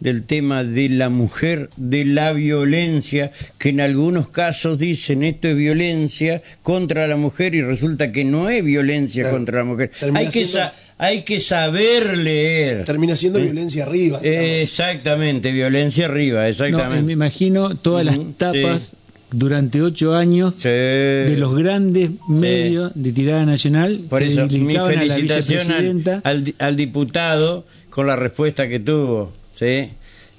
del 0.00 0.24
tema 0.24 0.64
de 0.64 0.88
la 0.88 1.08
mujer, 1.08 1.70
de 1.76 2.04
la 2.04 2.32
violencia, 2.32 3.32
que 3.58 3.70
en 3.70 3.80
algunos 3.80 4.28
casos 4.28 4.78
dicen 4.78 5.22
esto 5.22 5.48
es 5.48 5.56
violencia 5.56 6.42
contra 6.62 7.06
la 7.06 7.16
mujer 7.16 7.54
y 7.54 7.62
resulta 7.62 8.12
que 8.12 8.24
no 8.24 8.48
es 8.50 8.62
violencia 8.64 9.22
Claro. 9.22 9.36
contra 9.36 9.58
la 9.58 9.64
mujer. 9.64 9.90
Termina 9.98 10.20
Hay 10.20 10.26
que, 10.26 10.32
siendo- 10.46 10.52
sa- 10.52 10.74
hay 10.98 11.22
que 11.22 11.40
saber 11.40 12.16
leer. 12.18 12.84
Termina 12.84 13.16
siendo 13.16 13.40
violencia 13.40 13.84
arriba. 13.84 14.20
digamos. 14.20 14.48
Exactamente, 14.50 15.52
violencia 15.52 16.06
arriba, 16.06 16.42
No, 16.42 16.46
exactamente. 16.48 17.02
me 17.02 17.12
imagino 17.12 17.76
todas 17.76 18.04
las 18.04 18.18
tapas 18.36 18.82
sí. 18.82 18.96
durante 19.30 19.80
ocho 19.82 20.14
años 20.14 20.54
Sí. 20.58 20.68
de 20.68 21.36
los 21.38 21.56
grandes 21.56 22.10
medios 22.28 22.92
de 22.94 23.12
tirada 23.12 23.44
nacional 23.46 24.00
Por 24.08 24.20
que 24.20 24.28
eso, 24.28 24.46
mi 24.48 24.58
dedicaban 24.58 24.98
a 24.98 25.04
la 25.04 25.14
felicitación 25.14 25.58
vicepresidenta. 25.58 26.14
al, 26.16 26.22
al 26.24 26.44
di- 26.44 26.54
al 26.58 26.76
diputado 26.76 27.66
con 27.90 28.06
la 28.06 28.16
respuesta 28.16 28.68
que 28.68 28.80
tuvo, 28.80 29.32
¿sí? 29.54 29.90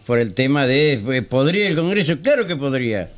Por 0.05 0.19
el 0.19 0.34
tema 0.34 0.67
de, 0.67 0.93
eh, 0.93 1.22
¿podría 1.24 1.67
el 1.67 1.75
Congreso? 1.75 2.22
Claro 2.22 2.45
que 2.45 2.55
podría. 2.55 3.10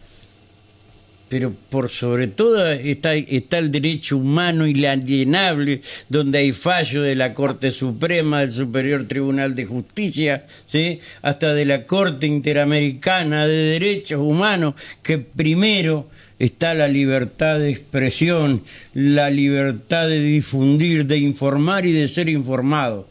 Pero 1.30 1.54
por 1.70 1.90
sobre 1.90 2.28
todo 2.28 2.72
está, 2.72 3.14
está 3.14 3.58
el 3.58 3.70
derecho 3.70 4.16
humano 4.16 4.66
inalienable, 4.66 5.82
donde 6.08 6.38
hay 6.38 6.54
fallo 6.54 7.02
de 7.02 7.16
la 7.16 7.34
Corte 7.34 7.70
Suprema, 7.72 8.40
del 8.40 8.52
Superior 8.52 9.06
Tribunal 9.06 9.54
de 9.54 9.66
Justicia, 9.66 10.46
¿sí? 10.64 11.00
hasta 11.22 11.54
de 11.54 11.66
la 11.66 11.86
Corte 11.86 12.28
Interamericana 12.28 13.46
de 13.46 13.58
Derechos 13.58 14.22
Humanos, 14.22 14.76
que 15.04 15.18
primero 15.18 16.08
está 16.40 16.74
la 16.74 16.88
libertad 16.88 17.60
de 17.60 17.72
expresión, 17.72 18.62
la 18.94 19.30
libertad 19.30 20.08
de 20.08 20.22
difundir, 20.22 21.08
de 21.08 21.18
informar 21.18 21.86
y 21.86 21.92
de 21.92 22.08
ser 22.08 22.30
informado. 22.30 23.10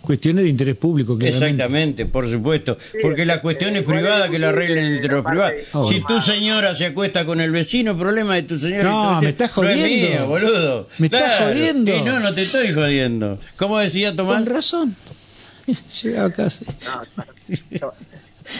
Cuestiones 0.00 0.44
de 0.44 0.50
interés 0.50 0.76
público, 0.76 1.16
claramente. 1.18 1.46
Exactamente, 1.46 2.06
por 2.06 2.28
supuesto. 2.30 2.78
Porque 3.02 3.24
la 3.26 3.40
cuestión 3.42 3.76
es 3.76 3.82
igual 3.82 3.98
privada 3.98 4.24
es 4.26 4.30
que 4.30 4.38
la 4.38 4.48
arreglen 4.48 4.94
entre 4.94 5.08
los 5.10 5.24
privados. 5.24 5.54
Si 5.88 6.00
tu 6.02 6.20
señora 6.20 6.74
se 6.74 6.86
acuesta 6.86 7.24
con 7.26 7.40
el 7.40 7.50
vecino, 7.50 7.96
problema 7.98 8.34
de 8.36 8.42
tu 8.44 8.58
señora. 8.58 8.82
y 8.82 8.84
No, 8.84 9.22
me 9.22 9.28
estás 9.28 9.54
No 9.56 9.62
es 9.68 9.76
jodiendo. 9.76 10.08
mío, 10.08 10.26
boludo. 10.26 10.88
Me 10.98 11.06
estás 11.06 11.22
Claro. 11.22 11.46
jodiendo. 11.46 11.96
Y 11.96 12.02
no, 12.02 12.20
no 12.20 12.32
te 12.32 12.42
estoy 12.42 12.72
jodiendo. 12.72 13.38
¿Cómo 13.56 13.78
decía 13.78 14.14
Tomás? 14.16 14.36
Con 14.44 14.46
razón. 14.54 14.96
Llegaba 16.02 16.26
a 16.28 16.32
casa. 16.32 16.64
No, 17.80 17.92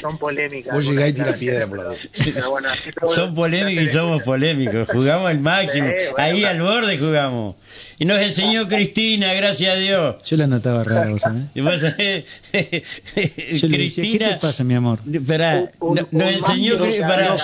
son, 0.01 0.19
polémicas. 0.19 0.73
Vos 0.75 0.85
llegás 0.85 1.09
y 1.09 1.21
algunas 1.21 1.27
tira 1.27 1.37
piedra 1.37 1.67
por 1.67 1.79
la 1.79 2.49
bueno, 2.49 2.69
Son 3.15 3.35
polémicos 3.35 3.85
y 3.85 3.89
somos 3.89 4.23
polémicos. 4.23 4.89
Jugamos 4.89 5.29
al 5.31 5.41
máximo. 5.41 5.89
Sí, 5.89 5.95
bueno, 6.13 6.15
Ahí 6.19 6.41
claro. 6.41 6.69
al 6.69 6.75
borde 6.83 6.99
jugamos. 6.99 7.57
Y 8.01 8.07
nos 8.07 8.19
enseñó 8.19 8.67
Cristina, 8.67 9.35
gracias 9.35 9.75
a 9.77 9.79
Dios. 9.79 10.17
Yo 10.27 10.37
la 10.39 10.47
notaba 10.47 10.83
rara, 10.85 11.11
vos 11.11 11.21
sabés. 11.21 12.25
Yo 13.61 13.69
le 13.69 13.77
decía, 13.79 14.05
¿qué 14.11 14.19
te 14.19 14.37
pasa, 14.41 14.65
mi 14.65 14.73
amor? 14.75 15.01
Un- 15.05 15.95
nos 15.95 16.07
un 16.11 16.23
enseñó 16.23 16.79
pará, 17.03 17.37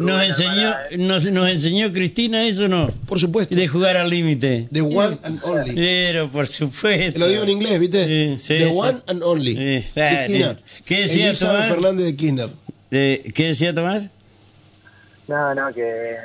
nos 0.00 0.22
enseñó 0.22 0.74
nos, 0.98 1.24
nos 1.30 1.50
enseñó 1.50 1.92
Cristina 1.92 2.46
eso 2.46 2.68
no 2.68 2.90
Por 3.06 3.20
supuesto. 3.20 3.54
de 3.54 3.68
jugar 3.68 3.96
al 3.98 4.08
límite 4.08 4.68
The 4.72 4.80
one 4.80 5.18
and 5.22 5.38
only. 5.44 5.74
pero 5.74 6.30
por 6.30 6.46
supuesto 6.46 7.12
Te 7.12 7.18
lo 7.18 7.28
digo 7.28 7.42
en 7.42 7.50
inglés, 7.50 7.78
¿viste? 7.80 8.06
Sí, 8.06 8.36
sí, 8.38 8.54
The 8.58 8.70
sí. 8.70 8.70
one 8.74 8.98
and 9.06 9.22
only. 9.22 9.54
Sí, 9.82 9.90
Cristina. 9.94 10.58
¿Qué 10.86 11.00
decía 11.02 11.26
Elizabeth 11.28 11.54
Tomás? 11.66 11.68
Fernández 11.74 12.06
de 12.06 12.16
Kirchner. 12.16 12.50
¿qué 12.90 13.44
decía 13.48 13.74
Tomás? 13.74 14.04
No, 15.28 15.54
no, 15.54 15.72
que 15.74 16.16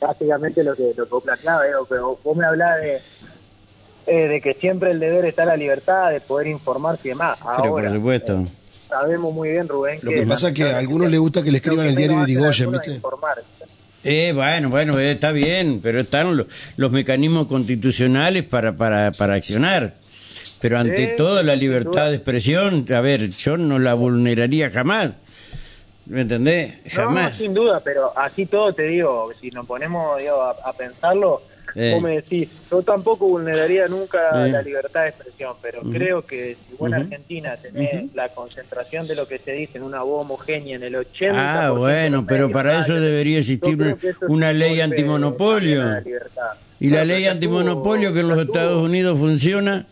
básicamente 0.00 0.64
lo 0.64 0.74
que, 0.74 0.92
lo 0.96 1.04
que 1.04 1.10
vos 1.10 1.24
planteabas, 1.24 1.66
digo, 1.66 1.86
pero 1.88 2.18
vos 2.22 2.36
me 2.36 2.44
hablás 2.44 2.80
de, 2.80 3.00
eh, 4.06 4.28
de 4.28 4.40
que 4.40 4.54
siempre 4.54 4.90
el 4.90 5.00
deber 5.00 5.24
está 5.24 5.44
la 5.44 5.56
libertad 5.56 6.10
de 6.10 6.20
poder 6.20 6.48
informarse 6.48 7.08
y 7.08 7.10
demás. 7.10 7.38
pero 7.38 7.50
Ahora, 7.50 7.88
por 7.88 7.96
supuesto 7.96 8.44
sabemos 8.88 9.32
muy 9.32 9.50
bien, 9.50 9.68
Rubén, 9.68 10.00
Lo 10.02 10.10
que 10.10 10.26
pasa 10.26 10.48
es 10.48 10.54
que 10.54 10.64
a 10.64 10.78
algunos 10.78 11.10
les 11.10 11.20
gusta 11.20 11.42
que 11.42 11.50
le 11.50 11.58
escriban 11.58 11.86
el 11.86 11.94
diario 11.94 12.18
de 12.18 12.22
Irigoyen, 12.24 12.72
¿viste? 12.72 12.92
informar. 12.92 13.38
Eh, 14.04 14.32
bueno, 14.34 14.70
bueno, 14.70 14.98
eh, 14.98 15.12
está 15.12 15.32
bien, 15.32 15.80
pero 15.82 16.00
están 16.00 16.36
los, 16.36 16.46
los 16.76 16.90
mecanismos 16.90 17.46
constitucionales 17.46 18.44
para, 18.44 18.76
para, 18.76 19.12
para 19.12 19.34
accionar. 19.34 19.94
Pero 20.60 20.78
ante 20.78 21.08
todo 21.08 21.42
la 21.42 21.54
libertad 21.54 22.08
de 22.08 22.16
expresión, 22.16 22.84
a 22.92 23.00
ver, 23.00 23.30
yo 23.30 23.56
no 23.56 23.78
la 23.78 23.94
vulneraría 23.94 24.70
jamás. 24.70 25.12
¿Me 26.08 26.22
entendés? 26.22 26.74
No, 26.84 26.90
Jamás. 27.04 27.36
sin 27.36 27.52
duda, 27.54 27.80
pero 27.84 28.16
así 28.16 28.46
todo 28.46 28.72
te 28.72 28.84
digo, 28.84 29.30
si 29.40 29.50
nos 29.50 29.66
ponemos 29.66 30.18
digo, 30.18 30.40
a, 30.42 30.50
a 30.64 30.72
pensarlo, 30.72 31.42
Eh. 31.74 31.90
vos 31.92 32.02
me 32.02 32.16
decís, 32.16 32.48
yo 32.70 32.82
tampoco 32.82 33.26
vulneraría 33.28 33.86
nunca 33.88 34.18
Eh. 34.46 34.50
la 34.50 34.62
libertad 34.62 35.02
de 35.02 35.08
expresión, 35.10 35.54
pero 35.60 35.82
creo 35.82 36.22
que 36.22 36.56
si 36.66 36.74
vos 36.78 36.88
en. 36.88 36.94
Argentina 36.94 37.56
tenés 37.58 38.14
la 38.14 38.30
concentración 38.30 39.06
de 39.06 39.14
lo 39.14 39.28
que 39.28 39.38
se 39.38 39.52
dice 39.52 39.76
en 39.76 39.84
una 39.84 40.02
voz 40.02 40.22
homogénea 40.24 40.76
en 40.76 40.82
el 40.82 40.94
80%. 40.96 41.32
Ah, 41.36 41.70
bueno, 41.76 42.24
pero 42.26 42.50
para 42.50 42.80
eso 42.80 42.94
debería 42.98 43.38
existir 43.38 43.76
una 44.28 44.50
un 44.50 44.58
ley 44.58 44.80
antimonopolio. 44.80 45.84
la. 45.84 46.02
Y 46.80 46.88
la 46.88 47.04
ley 47.04 47.26
antimonopolio 47.26 48.14
que 48.14 48.20
en 48.20 48.28
los 48.28 48.38
Estados 48.38 48.82
Unidos 48.82 49.18
funciona. 49.18 49.86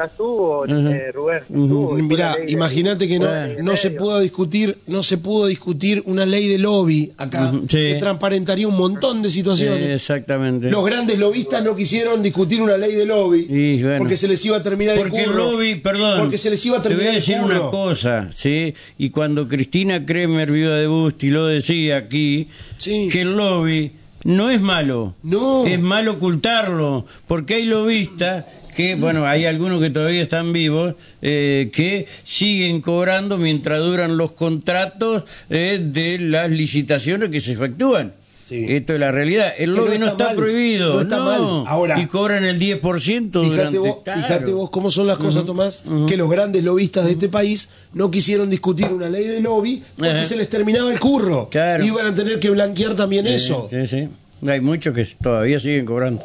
Ya 0.00 0.06
estuvo, 0.06 0.60
Ujú. 0.62 0.72
eh, 0.88 1.12
Rubén. 1.12 1.40
fue 1.46 2.02
Mirá, 2.02 2.36
imagínate 2.48 3.06
que 3.06 3.18
no, 3.18 3.28
no 3.62 3.76
se 3.76 3.90
pudo 3.90 4.18
discutir, 4.20 4.78
no 4.86 5.02
se 5.02 5.18
pudo 5.18 5.46
discutir 5.46 6.02
una 6.06 6.24
ley 6.24 6.48
de 6.48 6.56
lobby 6.56 7.12
acá 7.18 7.52
sí. 7.62 7.66
que 7.76 7.96
transparentaría 8.00 8.66
un 8.66 8.76
montón 8.78 9.20
de 9.20 9.30
situaciones. 9.30 9.90
exactamente. 9.90 10.70
Los 10.70 10.84
grandes 10.86 11.18
lobistas 11.18 11.62
no 11.62 11.76
quisieron 11.76 12.22
discutir 12.22 12.62
una 12.62 12.78
ley 12.78 12.94
de 12.94 13.04
lobby 13.04 13.46
Y 13.48 13.82
bueno. 13.82 13.98
porque 13.98 14.16
se 14.16 14.26
les 14.26 14.42
iba 14.46 14.56
a 14.56 14.62
terminar 14.62 14.96
Porque 14.96 15.18
el 15.18 15.24
el 15.24 15.30
curro. 15.32 15.50
lobby, 15.52 15.74
perdón. 15.74 16.20
Porque 16.20 16.38
se 16.38 16.48
les 16.50 16.64
iba 16.64 16.78
a 16.78 16.82
Te 16.82 16.88
voy 16.88 16.96
terminar 16.96 17.12
a 17.12 17.16
decir 17.16 17.36
el 17.36 17.44
una 17.44 17.60
cosa, 17.70 18.28
¿sí? 18.32 18.72
Y 18.96 19.10
cuando 19.10 19.46
Cristina 19.48 20.06
Kremer, 20.06 20.50
viuda 20.50 20.76
de 20.76 20.86
Busti, 20.86 21.28
lo 21.28 21.46
decía 21.46 21.98
aquí, 21.98 22.48
Sí. 22.78 23.08
que 23.12 23.20
el 23.20 23.36
lobby 23.36 23.92
no 24.24 24.50
es 24.50 24.60
malo. 24.60 25.14
No. 25.22 25.66
Es 25.66 25.80
malo 25.80 26.12
ocultarlo, 26.12 27.06
porque 27.26 27.54
hay 27.54 27.64
lobistas 27.64 28.44
que, 28.74 28.94
bueno, 28.94 29.26
hay 29.26 29.46
algunos 29.46 29.80
que 29.80 29.90
todavía 29.90 30.22
están 30.22 30.52
vivos, 30.52 30.94
eh, 31.22 31.70
que 31.72 32.06
siguen 32.24 32.80
cobrando 32.80 33.36
mientras 33.36 33.80
duran 33.80 34.16
los 34.16 34.32
contratos 34.32 35.24
eh, 35.48 35.80
de 35.82 36.18
las 36.18 36.50
licitaciones 36.50 37.30
que 37.30 37.40
se 37.40 37.52
efectúan. 37.52 38.12
Sí. 38.50 38.66
Esto 38.68 38.94
es 38.94 38.98
la 39.00 39.12
realidad. 39.12 39.52
El 39.56 39.70
no 39.70 39.82
lobby 39.86 39.98
no 39.98 40.08
está 40.08 40.34
prohibido. 40.34 40.94
no 40.94 41.00
está 41.02 41.20
mal. 41.20 41.64
Ahora- 41.68 42.00
y 42.00 42.06
cobran 42.06 42.44
el 42.44 42.58
10% 42.58 42.80
Fíjate 42.82 43.38
durante... 43.48 43.78
vos, 43.78 43.96
Claro. 44.02 44.22
fíjate 44.22 44.52
vos 44.52 44.70
cómo 44.70 44.90
son 44.90 45.06
las 45.06 45.18
cosas, 45.18 45.46
Tomás, 45.46 45.84
que 46.08 46.16
los 46.16 46.28
grandes 46.28 46.64
lobistas 46.64 47.04
de 47.06 47.12
este 47.12 47.28
país 47.28 47.70
no 47.92 48.10
quisieron 48.10 48.50
discutir 48.50 48.86
una 48.92 49.08
ley 49.08 49.24
de 49.24 49.40
lobby 49.40 49.82
porque 49.96 50.24
se 50.24 50.36
les 50.36 50.48
terminaba 50.50 50.92
el 50.92 50.98
curro. 50.98 51.48
Claro. 51.48 51.84
Iban 51.84 52.08
a 52.08 52.12
tener 52.14 52.40
que 52.40 52.50
blanquear 52.50 52.96
también 52.96 53.26
eso. 53.28 53.68
Sí, 53.70 53.86
sí. 53.86 54.08
Hay 54.46 54.60
muchos 54.60 54.92
que 54.94 55.04
todavía 55.22 55.60
siguen 55.60 55.86
cobrando. 55.86 56.22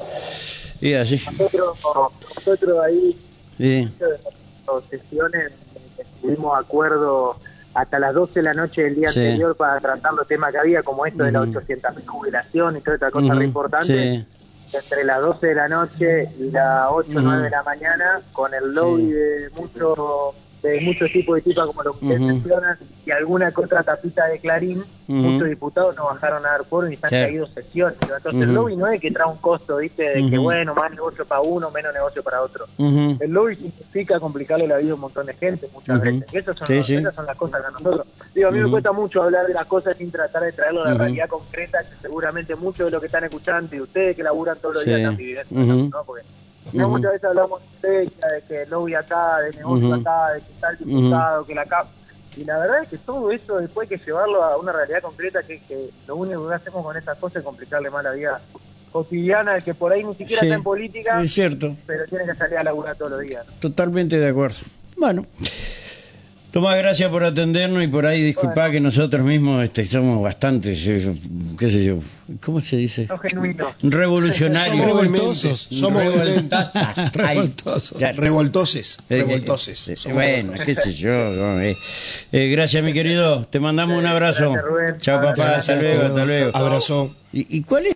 Y 0.82 0.94
así. 0.94 1.22
Nosotros, 1.38 1.78
nosotros 2.38 2.78
ahí 2.86 3.16
Sí. 3.58 3.64
de 3.64 4.08
las 4.10 4.84
sesiones 4.90 5.52
estuvimos 5.98 6.58
de 6.58 6.60
acuerdo 6.66 7.38
hasta 7.76 8.00
las 8.00 8.14
12 8.14 8.34
de 8.40 8.44
la 8.44 8.54
noche 8.54 8.84
del 8.84 8.96
día 8.96 9.10
Sí. 9.12 9.20
anterior 9.20 9.56
para 9.56 9.80
tratar 9.80 10.14
los 10.14 10.28
temas 10.28 10.52
que 10.52 10.58
había, 10.60 10.82
como 10.82 11.06
esto 11.06 11.24
de 11.24 11.32
las 11.32 11.44
800.000 11.44 12.08
jubilación 12.08 12.78
y 12.78 12.82
toda 12.82 12.96
esta 12.96 13.12
cosa 13.12 13.26
Ujú, 13.28 13.38
re 13.40 13.46
importante. 13.46 13.86
sí. 13.94 14.26
Entre 14.74 15.04
las 15.04 15.22
12 15.22 15.48
de 15.48 15.56
la 15.56 15.68
noche 15.68 16.30
y 16.40 16.52
las 16.52 16.88
8 16.90 17.10
o 17.10 17.14
Ujú. 17.16 17.22
9 17.22 17.44
de 17.44 17.50
la 17.50 17.64
mañana, 17.64 18.22
con 18.34 18.54
el 18.54 18.74
lobby 18.74 19.04
Sí. 19.04 19.12
de 19.12 19.50
muchos 19.56 20.36
de 20.70 20.82
muchos 20.82 21.12
tipos 21.12 21.36
de 21.36 21.42
tipas 21.42 21.68
como 21.68 21.84
lo 21.84 21.92
que 21.94 22.06
ustedes 22.06 22.22
mencionan 22.22 22.78
y 23.06 23.12
alguna 23.12 23.52
que 23.52 23.62
otra 23.62 23.84
tapita 23.84 24.26
de 24.28 24.40
Clarín, 24.40 24.84
muchos 25.08 25.48
diputados 25.48 25.96
no 25.96 26.06
bajaron 26.06 26.46
a 26.46 26.50
dar 26.50 26.64
quórum 26.66 26.92
y 26.92 26.98
se 26.98 27.06
han 27.06 27.10
Sí. 27.12 27.16
caído 27.18 27.48
sesiones. 27.48 27.98
Entonces 28.02 28.42
el 28.42 28.50
Ujú. 28.50 28.54
lobby 28.54 28.76
no 28.76 28.88
es 28.88 29.00
que 29.00 29.12
trae 29.12 29.28
un 29.30 29.38
costo, 29.38 29.78
¿viste? 29.78 30.04
De 30.04 30.30
que 30.30 30.38
bueno, 30.38 30.74
más 30.74 30.92
negocio 30.92 31.26
para 31.26 31.42
uno, 31.42 31.70
menos 31.72 31.94
negocio 31.94 32.24
para 32.24 32.42
otro. 32.42 32.66
El 32.78 33.32
lobby 33.32 33.56
significa 33.56 34.20
complicarle 34.20 34.68
la 34.68 34.78
vida 34.78 34.92
a 34.92 34.96
un 34.96 35.02
montón 35.02 35.26
de 35.28 35.34
gente 35.36 35.70
muchas 35.74 36.02
veces. 36.02 36.26
Y 36.34 36.38
esas 36.38 36.58
son, 36.58 36.68
Sí, 36.68 36.76
los- 36.78 36.86
sí. 36.86 36.96
esas 36.96 37.16
son 37.16 37.26
las 37.26 37.38
cosas 37.38 37.62
que 37.62 37.68
a 37.68 37.72
nosotros... 37.72 38.08
Digo, 38.34 38.50
a 38.50 38.52
mí 38.52 38.60
me 38.60 38.70
cuesta 38.72 38.92
mucho 38.92 39.24
hablar 39.24 39.46
de 39.48 39.54
las 39.54 39.66
cosas 39.68 39.96
sin 39.98 40.12
tratar 40.12 40.44
de 40.44 40.52
traerlo 40.52 40.82
a 40.84 40.90
la 40.90 40.94
realidad 40.96 41.30
concreta, 41.30 41.80
que 41.84 41.96
seguramente 42.02 42.56
muchos 42.56 42.86
de 42.88 42.92
los 42.92 43.00
que 43.00 43.06
están 43.08 43.24
escuchando 43.24 43.76
y 43.76 43.82
ustedes 43.82 44.16
que 44.16 44.24
laburan 44.24 44.58
todos 44.60 44.76
los 44.76 44.86
días 44.86 44.98
están 45.00 45.16
viviendo. 45.18 45.90
¿no? 45.90 46.04
Porque 46.06 46.24
no, 46.74 46.90
muchas 46.90 47.12
veces 47.14 47.26
hablamos 47.30 47.62
de 47.82 48.10
que 48.48 48.62
el 48.64 48.70
lobby 48.70 48.96
acá, 48.96 49.40
de 49.42 49.52
negocio 49.58 49.94
acá, 49.96 50.34
de 50.34 50.42
que 50.42 50.52
está 50.54 50.70
el 50.72 50.78
diputado, 50.80 51.46
que 51.46 51.56
la 51.56 51.66
CAP... 51.66 51.88
Y 52.38 52.44
la 52.44 52.60
verdad 52.60 52.84
es 52.84 52.90
que 52.90 52.98
todo 52.98 53.32
eso 53.32 53.58
después 53.60 53.90
hay 53.90 53.98
que 53.98 54.06
llevarlo 54.06 54.44
a 54.44 54.58
una 54.58 54.74
realidad 54.74 55.02
concreta 55.02 55.42
que, 55.44 55.62
que 55.62 55.90
lo 56.06 56.18
único 56.18 56.50
que 56.50 56.56
hacemos 56.56 56.84
con 56.84 56.98
estas 56.98 57.18
cosas 57.18 57.38
es 57.38 57.44
complicarle 57.44 57.90
más 57.90 58.04
la 58.04 58.12
vida 58.12 58.42
cotidiana 58.92 59.54
al 59.54 59.64
que 59.64 59.74
por 59.74 59.94
ahí 59.94 60.04
ni 60.04 60.16
siquiera 60.16 60.42
Sí. 60.42 60.48
está 60.48 60.56
en 60.58 60.64
política, 60.64 61.22
Es 61.22 61.32
cierto. 61.34 61.76
pero 61.88 62.06
tiene 62.08 62.26
que 62.26 62.36
salir 62.36 62.58
a 62.58 62.64
laburar 62.66 62.96
todos 62.98 63.12
los 63.12 63.22
días. 63.22 63.46
¿no? 63.48 63.54
Totalmente 63.62 64.18
de 64.18 64.28
acuerdo. 64.28 64.58
Bueno. 64.98 65.26
Tomás, 66.56 66.78
gracias 66.78 67.12
por 67.12 67.22
atendernos 67.26 67.84
y 67.84 67.88
por 67.88 68.06
ahí 68.06 68.24
disculpá 68.24 68.72
que 68.72 68.80
nosotros 68.80 69.26
mismos 69.26 69.62
este, 69.62 69.86
somos 69.86 70.24
bastante, 70.24 70.74
yo- 70.74 71.14
qué 71.60 71.70
sé 71.70 71.84
yo, 71.84 72.00
¿cómo 72.42 72.62
se 72.62 72.78
dice? 72.78 73.08
No 73.10 73.18
genuino. 73.18 73.68
Revolucionarios. 73.84 74.78
Somos 74.78 75.02
revoltosos, 75.04 75.60
somos 75.60 76.04
Revoltosos. 77.14 78.00
ya, 78.00 78.14
Revoltoses, 78.14 78.98
eh, 79.10 79.18
revoltoses. 79.18 79.88
eh, 79.90 80.14
bueno, 80.14 80.54
qué 80.66 80.76
sé 80.76 80.94
yo. 80.94 81.12
eh. 81.60 81.76
Eh, 82.32 82.48
gracias, 82.48 82.82
mi 82.86 82.94
querido. 82.94 83.44
Te 83.44 83.60
mandamos 83.60 83.98
un 84.00 84.06
abrazo. 84.06 84.54
Chao, 85.00 85.20
papá. 85.22 85.34
Gracias 85.36 85.70
Hasta 85.78 85.82
luego, 85.82 86.04
hasta 86.06 86.26
luego. 86.26 86.52
Abrazo. 86.56 87.16
¿Y, 87.34 87.58
y 87.58 87.62
cuál 87.64 87.86
es? 87.88 87.94